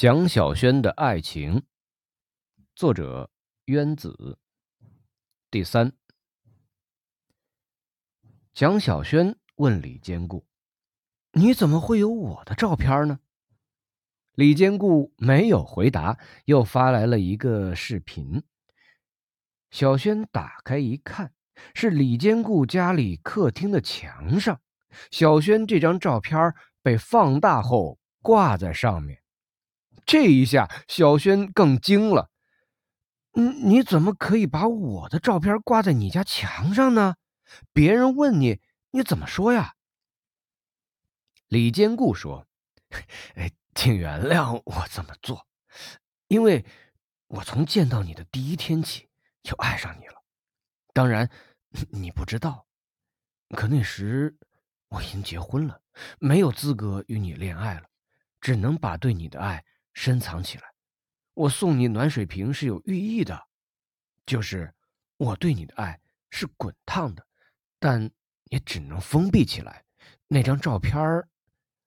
[0.00, 1.62] 蒋小轩的爱情，
[2.74, 3.30] 作者
[3.66, 4.38] 渊子。
[5.50, 5.92] 第三，
[8.54, 10.46] 蒋小轩问李坚固
[11.36, 13.20] ：“你怎么会有我的照片呢？”
[14.32, 18.42] 李坚固没有回答，又发来了一个视频。
[19.70, 21.34] 小轩打开一看，
[21.74, 24.62] 是李坚固家里客厅的墙上，
[25.10, 29.19] 小轩这张照片被放大后挂在上面。
[30.06, 32.30] 这一下，小轩更惊了。
[33.32, 37.14] 你你怎么可以把我的照片挂在你家墙上呢？
[37.72, 38.60] 别人问你，
[38.90, 39.74] 你怎么说呀？
[41.46, 42.46] 李坚固说
[43.36, 45.46] ：“哎，请原谅我这么做，
[46.26, 46.64] 因为
[47.28, 49.08] 我从见到你的第一天起
[49.42, 50.22] 就爱上你了。
[50.92, 51.30] 当然，
[51.90, 52.66] 你不知道，
[53.56, 54.36] 可那时
[54.88, 55.80] 我已经结婚了，
[56.18, 57.88] 没有资格与你恋爱了，
[58.40, 60.64] 只能把对你的爱。”深藏起来，
[61.34, 63.46] 我送你暖水瓶是有寓意的，
[64.26, 64.72] 就是
[65.16, 67.26] 我对你的爱是滚烫的，
[67.78, 68.10] 但
[68.44, 69.84] 也只能封闭起来。
[70.26, 70.96] 那张照片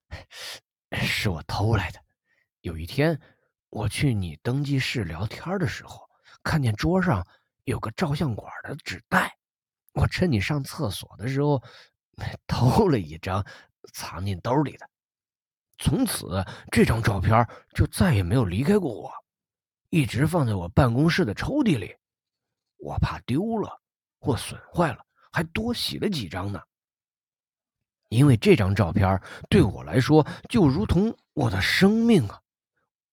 [0.92, 2.00] 是我偷来的。
[2.60, 3.20] 有一天
[3.70, 6.08] 我去你登记室聊天的时候，
[6.42, 7.26] 看见桌上
[7.64, 9.36] 有个照相馆的纸袋，
[9.92, 11.62] 我趁你上厕所的时候
[12.46, 13.44] 偷了一张，
[13.92, 14.88] 藏进兜里的。
[15.78, 19.12] 从此，这张照片就再也没有离开过我，
[19.90, 21.94] 一直放在我办公室的抽屉里。
[22.76, 23.82] 我怕丢了
[24.20, 26.62] 或损坏了，还多洗了几张呢。
[28.08, 32.40] 因为这张照片对我来说就如同我的生命啊！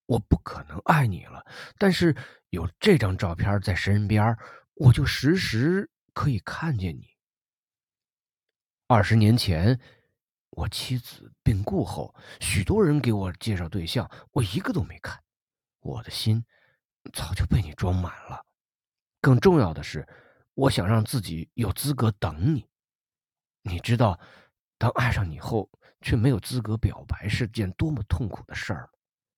[0.05, 1.43] 我不可能爱你了，
[1.79, 2.15] 但是
[2.49, 4.37] 有这张照片在身边，
[4.75, 7.07] 我就时时可以看见你。
[8.87, 9.79] 二十年前。
[10.51, 15.21] 我妻子病故后，许多人给我介绍对象，我一个都没看。
[15.79, 16.45] 我的心
[17.13, 18.45] 早就被你装满了。
[19.21, 20.07] 更重要的是，
[20.53, 22.67] 我想让自己有资格等你。
[23.61, 24.19] 你知道，
[24.77, 25.69] 当爱上你后
[26.01, 28.89] 却没有资格表白是件多么痛苦的事儿吗？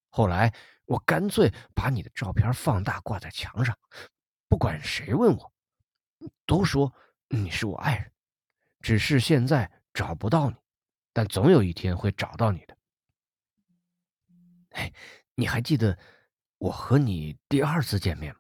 [0.10, 0.54] 后来，
[0.86, 3.78] 我干脆把你的照片放大挂在墙上，
[4.48, 5.54] 不管谁问我，
[6.46, 6.94] 都说
[7.30, 8.12] 你是我爱人。
[8.80, 10.56] 只是现在找不到你。
[11.14, 12.76] 但总有一天会找到你的。
[14.72, 14.92] 哎，
[15.36, 15.96] 你还记得
[16.58, 18.40] 我和你第二次见面吗？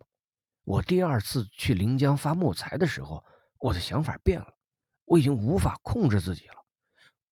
[0.64, 3.24] 我第二次去临江发木材的时候，
[3.60, 4.58] 我的想法变了，
[5.06, 6.56] 我已经无法控制自己了。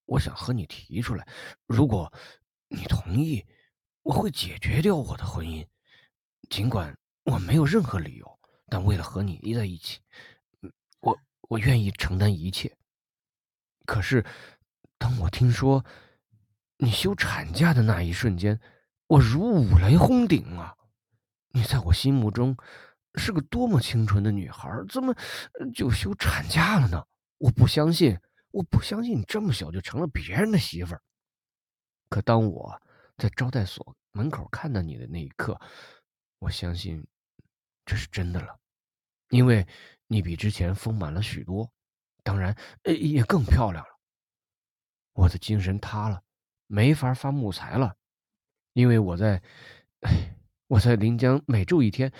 [0.06, 1.28] 我想和你提出来，
[1.66, 2.14] 如果
[2.68, 3.44] 你同意，
[4.04, 5.66] 我会解决掉我的婚姻。
[6.50, 10.02] 尽管我没有任何理由，但为了和你在一起，
[11.00, 11.18] 我
[11.50, 12.78] 我愿意承担一切。
[13.88, 14.24] 可是。
[15.20, 15.86] 我听说
[16.78, 18.60] 你休产假的那一瞬间，
[19.08, 20.76] 我如五雷轰顶啊！
[21.54, 22.56] 你在我心目中
[23.16, 25.14] 是个多么清纯的女孩，怎么
[25.74, 27.06] 就休产假了呢？
[27.38, 28.18] 我不相信，
[28.52, 31.02] 我不相信你这么小就成了别人的媳妇儿。
[32.10, 32.82] 可当我
[33.18, 35.60] 在招待所门口看到你的那一刻，
[36.40, 37.06] 我相信
[37.86, 38.58] 这是真的了，
[39.30, 39.68] 因为
[40.08, 41.72] 你比之前丰满了许多，
[42.24, 43.90] 当然，也更漂亮了。
[45.14, 46.24] 我的精神塌了，
[46.68, 47.98] 没法发木材了，
[48.74, 49.42] 因为我在，
[50.68, 52.12] 我在临江每住一天，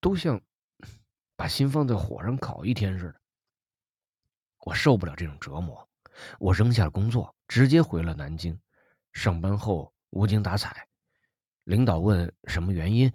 [0.00, 0.40] 都像
[1.34, 3.20] 把心放在火上烤一天似的。
[4.60, 5.88] 我受不了这种折磨，
[6.38, 8.58] 我扔下了工作，直接回了南京。
[9.12, 10.86] 上班后无精打采，
[11.64, 13.10] 领导问什么原因，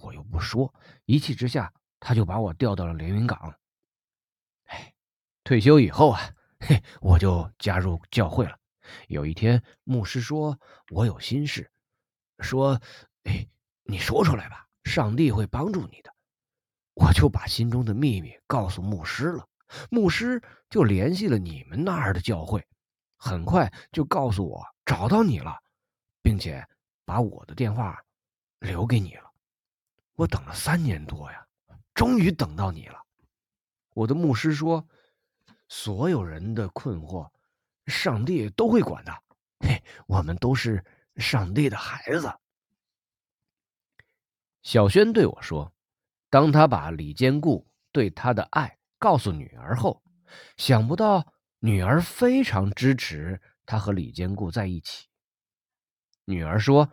[0.00, 0.72] 我又不说，
[1.04, 3.54] 一气之下，他就把我调到了连云港。
[4.66, 4.94] 哎，
[5.42, 6.34] 退休以后啊。
[6.64, 8.56] 嘿， 我就加入教会了。
[9.08, 10.56] 有一天，牧师说
[10.90, 11.68] 我有心事，
[12.38, 12.80] 说
[13.24, 13.48] ：“哎，
[13.82, 16.14] 你说出来吧，上帝会帮助你的。”
[16.94, 19.48] 我就把心中的秘密告诉牧师了，
[19.90, 20.40] 牧师
[20.70, 22.64] 就联系了你们那儿的教会，
[23.16, 25.58] 很快就告诉我找到你了，
[26.22, 26.64] 并且
[27.04, 28.00] 把我的电话
[28.60, 29.32] 留给你了。
[30.14, 31.44] 我等了三年多呀，
[31.92, 33.02] 终于等到你了。
[33.94, 34.86] 我的牧师说。
[35.74, 37.30] 所有人的困惑，
[37.86, 39.22] 上帝都会管的。
[39.60, 40.84] 嘿，我们都是
[41.16, 42.30] 上帝的孩子。
[44.62, 45.72] 小轩对我说
[46.28, 50.02] ：“当他把李坚固对他的爱告诉女儿后，
[50.58, 55.08] 想不到女儿非常支持他和李坚固在一起。
[56.26, 56.92] 女儿说：‘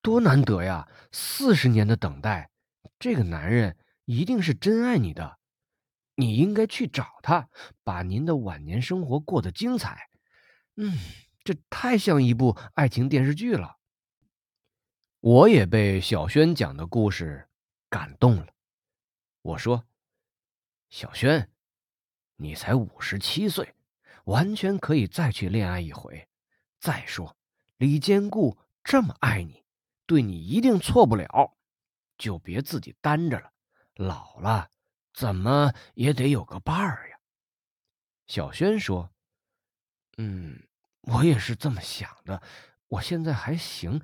[0.00, 2.48] 多难得呀，四十年的等待，
[2.96, 5.38] 这个男人一定是真爱你的。’”
[6.14, 7.48] 你应该去找他，
[7.82, 10.08] 把您的晚年生活过得精彩。
[10.76, 10.96] 嗯，
[11.42, 13.78] 这太像一部爱情电视剧了。
[15.20, 17.48] 我也被小轩讲的故事
[17.88, 18.48] 感动了。
[19.42, 19.84] 我说
[20.90, 21.50] ：“小轩，
[22.36, 23.74] 你才五十七岁，
[24.24, 26.28] 完全可以再去恋爱一回。
[26.78, 27.36] 再说，
[27.78, 29.64] 李坚固这么爱你，
[30.06, 31.56] 对你一定错不了，
[32.18, 33.50] 就别自己单着了。
[33.96, 34.68] 老了，
[35.14, 37.18] 怎么也得有个伴儿呀。”
[38.28, 39.10] 小轩说
[40.18, 40.62] ：“嗯，
[41.02, 42.42] 我也是这么想的。
[42.88, 44.02] 我现在还行，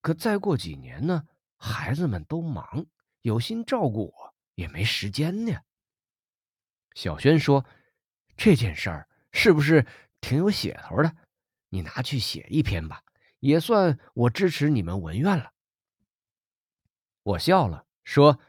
[0.00, 1.26] 可再过几年呢，
[1.56, 2.86] 孩子们都忙，
[3.22, 5.52] 有心照顾我也没时间呢。”
[6.94, 7.64] 小轩说
[8.36, 9.86] ：“这件事儿是不是
[10.20, 11.16] 挺有写头的？
[11.68, 13.04] 你拿去写一篇吧，
[13.40, 15.52] 也算我支持你们文院了。”
[17.22, 18.40] 我笑了，说：“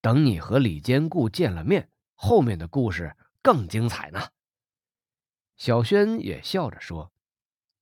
[0.00, 4.28] 等你和李坚固见了面，后面的故事。”更精彩呢。
[5.56, 7.12] 小轩也笑着说：“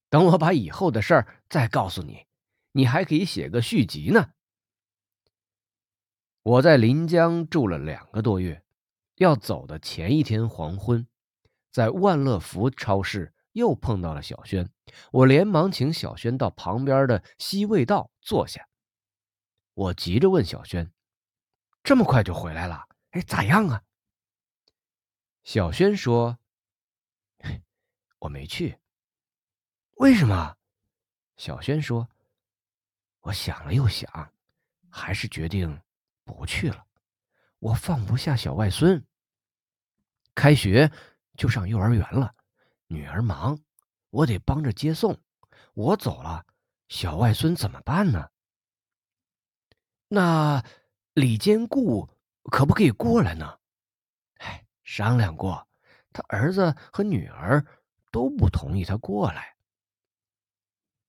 [0.09, 2.27] 等我把以后的事儿再告诉你，
[2.73, 4.31] 你还可以写个续集呢。”
[6.45, 8.63] 我在临江住了两个多月，
[9.17, 11.09] 要走的前一天黄昏，
[11.73, 14.71] 在万乐福超市又碰到了小轩，
[15.11, 18.69] 我连忙请小轩到旁边的西味道坐下。
[19.75, 20.93] 我急着问小轩
[21.87, 22.85] ：“这么快就回来了？
[23.13, 23.81] 哎，咋样啊？”
[25.45, 26.37] 小轩说
[28.19, 28.77] ：“我没去。
[29.99, 30.57] 为什么？”
[31.39, 32.11] 小轩说
[33.23, 34.33] ：“我想了又想，
[34.91, 35.81] 还是决定
[36.25, 36.85] 不去了。
[37.61, 39.07] 我放不下小外孙。
[40.35, 40.91] 开学
[41.37, 42.35] 就上幼儿园了，
[42.89, 43.57] 女儿忙，
[44.11, 45.17] 我得帮着接送。
[45.75, 46.45] 我走了，
[46.89, 48.29] 小外孙怎么办呢？
[50.09, 50.65] 那
[51.17, 52.11] 李坚固
[52.51, 53.57] 可不可以过来呢？”
[54.37, 55.67] 哎商量过，
[56.13, 57.65] 他儿子和女儿
[58.13, 59.57] 都不同意他过来。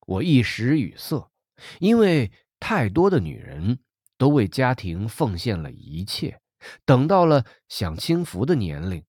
[0.05, 1.29] 我一时语塞，
[1.79, 3.79] 因为太多的女人
[4.17, 6.39] 都为家庭奉献了一切，
[6.85, 9.03] 等到了享清福的年龄，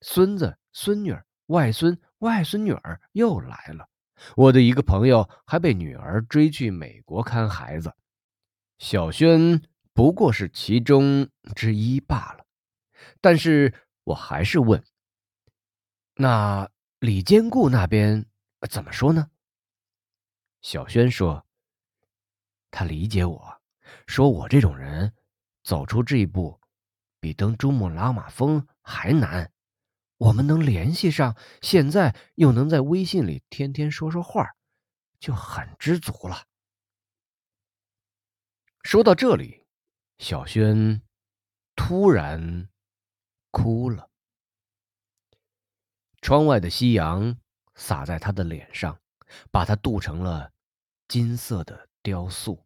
[0.00, 1.14] 孙子、孙女、
[1.48, 3.86] 外孙、外孙女儿又来了。
[4.36, 7.94] 我的一个朋友还被女儿追去美国看孩子，
[8.78, 12.46] 小轩不过是其中之一罢了。
[13.20, 13.74] 但是。
[14.04, 14.82] 我还是问
[16.16, 18.26] ：“那李坚固那边
[18.68, 19.30] 怎么说呢？”
[20.62, 21.46] 小轩说
[22.72, 23.60] ：“他理解我，
[24.06, 25.14] 说我这种人
[25.62, 26.58] 走出这一步，
[27.20, 29.52] 比登珠穆朗玛峰还难。
[30.16, 34.48] 我们能联系上，现在又能在微信里天天说说话，
[35.20, 36.46] 就很知足了。”
[38.82, 39.59] 说到这里，
[40.20, 41.02] 小轩
[41.74, 42.68] 突然。
[43.50, 44.08] 哭了。
[46.20, 47.36] 窗外的夕阳
[47.74, 49.00] 洒在他的脸上，
[49.50, 50.52] 把他镀成了
[51.08, 52.64] 金色的雕塑。